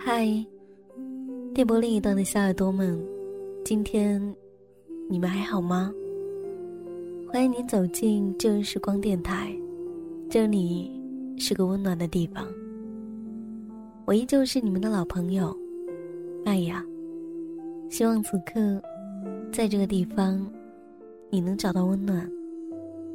[0.00, 0.26] 嗨，
[1.52, 2.96] 电波另一端的小耳朵们，
[3.64, 4.22] 今天
[5.08, 5.92] 你们还好吗？
[7.28, 9.52] 欢迎您走进旧日时光电台，
[10.30, 10.88] 这里
[11.36, 12.46] 是个温暖的地方。
[14.06, 15.54] 我依旧是你们的老朋友，
[16.44, 16.82] 麦雅。
[17.90, 18.80] 希望此刻，
[19.52, 20.48] 在这个地方，
[21.28, 22.30] 你能找到温暖。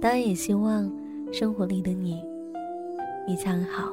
[0.00, 0.90] 当然，也希望
[1.30, 2.22] 生活里的你，
[3.28, 3.92] 一切安好。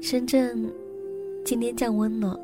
[0.00, 0.66] 深圳
[1.44, 2.40] 今天降温了，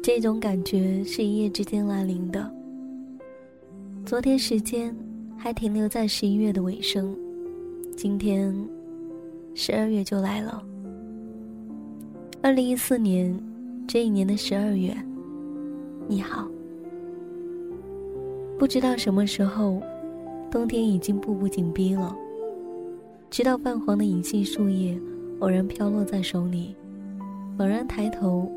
[0.00, 2.48] 这种感觉是一夜之间来临的。
[4.06, 4.94] 昨天时间
[5.36, 7.12] 还停留在十一月的尾声，
[7.96, 8.54] 今天
[9.52, 10.62] 十二月就来了。
[12.40, 13.36] 二零一四年
[13.88, 14.96] 这一年的十二月，
[16.06, 16.48] 你好。
[18.56, 19.82] 不知道什么时候，
[20.52, 22.16] 冬天已经步步紧逼了。
[23.28, 24.96] 直到泛黄的银杏树叶。
[25.44, 26.74] 偶然飘落在手里，
[27.58, 28.50] 猛然抬头，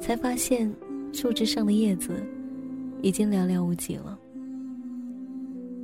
[0.00, 0.72] 才发现
[1.12, 2.14] 树枝上的叶子
[3.02, 4.18] 已经寥寥无几了。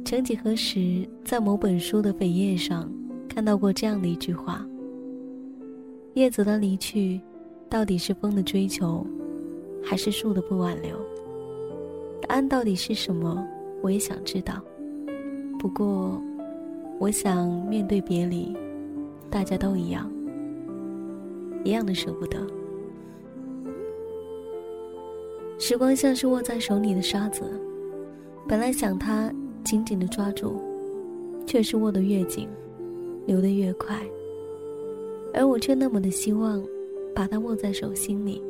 [0.02, 2.91] 曾几何时，在某本书的扉页上
[3.28, 4.67] 看到过这样的一句话
[6.17, 7.20] ：“叶子的离去，
[7.69, 9.06] 到底是风的追求，
[9.83, 10.97] 还是树的不挽留？”
[12.27, 13.47] 答案到底是什么？
[13.83, 14.55] 我也想知道。
[15.58, 16.19] 不过，
[16.98, 18.56] 我想面对别离。
[19.30, 20.08] 大家都一样，
[21.65, 22.39] 一样的舍不得。
[25.59, 27.43] 时光像是握在手里的沙子，
[28.47, 29.33] 本来想它
[29.65, 30.61] 紧紧的抓住，
[31.47, 32.48] 却是握得越紧，
[33.27, 33.98] 流得越快。
[35.33, 36.62] 而我却那么的希望，
[37.15, 38.42] 把它握在手心里。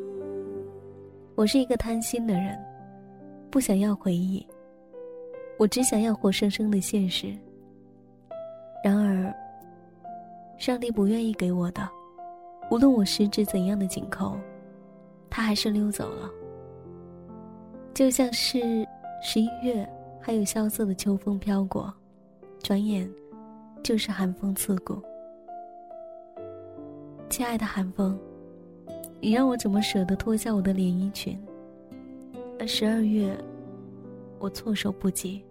[1.35, 2.59] 我是一个贪心的人，
[3.51, 4.45] 不想要回忆，
[5.59, 7.33] 我只想要活生生的现实。
[8.85, 9.33] 然而。
[10.57, 11.87] 上帝不愿意给我的，
[12.75, 14.37] 无论我十指怎样的紧扣，
[15.31, 16.29] 他还是溜走了。
[17.95, 18.85] 就像是
[19.23, 19.89] 十一月，
[20.21, 21.95] 还有萧瑟的秋风飘过，
[22.65, 23.09] 转眼
[23.85, 25.01] 就是寒风刺骨。
[27.31, 28.19] 亲爱的寒风，
[29.21, 31.41] 你让我怎么舍得脱下我的连衣裙？
[32.59, 33.33] 而十二月，
[34.41, 35.45] 我措手不及。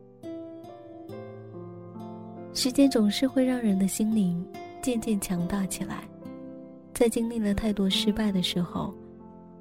[2.53, 4.45] 时间总是会让人的心灵。
[4.81, 6.03] 渐渐强大起来，
[6.93, 8.93] 在经历了太多失败的时候，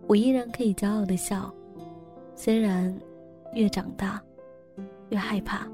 [0.06, 1.52] 我依然可以骄傲的笑。
[2.34, 2.94] 虽然
[3.54, 4.22] 越长大，
[5.10, 5.66] 越害怕，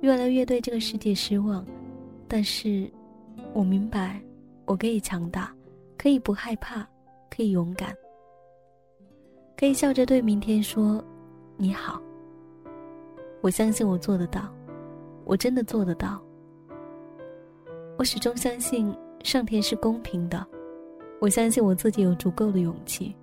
[0.00, 1.64] 越来越对这个世界失望，
[2.26, 2.90] 但是，
[3.52, 4.20] 我明白，
[4.64, 5.54] 我可以强大，
[5.96, 6.86] 可以不害怕，
[7.30, 7.94] 可以勇敢，
[9.56, 11.02] 可以笑着对明天说
[11.56, 12.00] ：“你好。”
[13.40, 14.52] 我相信我做得到，
[15.24, 16.20] 我真的做得到。
[17.98, 18.92] 我始终相信
[19.24, 20.46] 上天是公平的，
[21.18, 23.16] 我相信我自己有足够的勇气，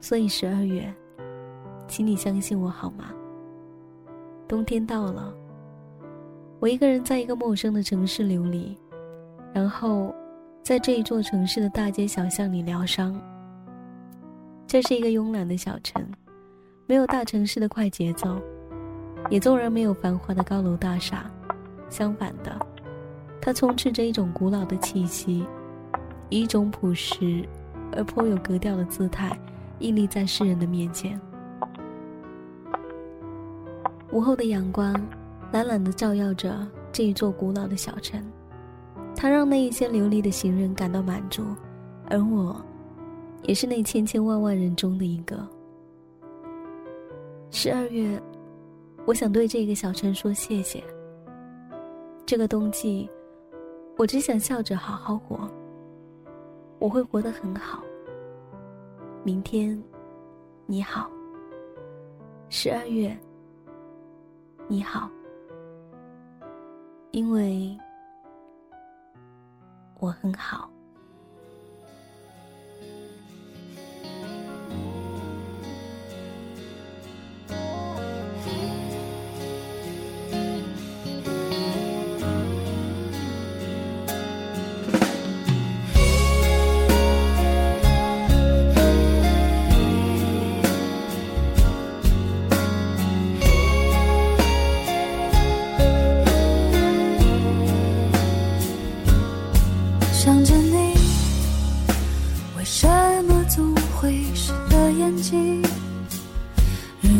[0.00, 0.94] 所以十二月，
[1.88, 3.06] 请你相信我好吗？
[4.46, 5.34] 冬天到了，
[6.60, 8.76] 我一个人在一个陌生的城市流离，
[9.50, 10.14] 然后
[10.62, 13.18] 在这一座城市的大街小巷里疗伤。
[14.66, 16.06] 这是一个慵懒的小城，
[16.86, 18.38] 没有大城市的快节奏，
[19.30, 21.30] 也纵然没有繁华的高楼大厦，
[21.88, 22.54] 相反的。
[23.48, 25.42] 它充斥着一种古老的气息，
[26.28, 27.42] 以一种朴实
[27.96, 29.34] 而颇有格调的姿态，
[29.78, 31.18] 屹立在世人的面前。
[34.12, 34.94] 午后的阳光，
[35.50, 36.54] 懒懒地照耀着
[36.92, 38.22] 这一座古老的小城，
[39.16, 41.42] 它让那一些流离的行人感到满足，
[42.10, 42.54] 而我，
[43.44, 45.38] 也是那千千万万人中的一个。
[47.50, 48.20] 十二月，
[49.06, 50.84] 我想对这个小城说谢谢。
[52.26, 53.08] 这个冬季。
[53.98, 55.50] 我只想笑着好好活，
[56.78, 57.82] 我会活得很好。
[59.24, 59.82] 明天，
[60.66, 61.10] 你好。
[62.48, 63.18] 十二月，
[64.68, 65.10] 你好。
[67.10, 67.76] 因为
[69.98, 70.70] 我很好。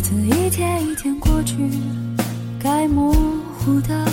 [0.08, 1.54] 子一天一天过去，
[2.58, 3.12] 该模
[3.58, 4.08] 糊的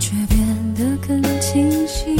[0.00, 2.17] 却变得更清晰。